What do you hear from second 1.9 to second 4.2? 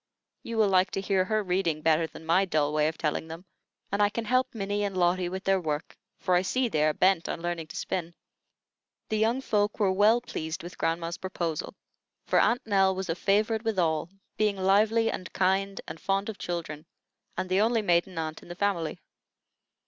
than my dull way of telling them, and I